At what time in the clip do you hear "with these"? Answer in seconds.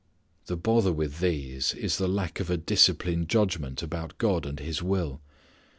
0.91-1.75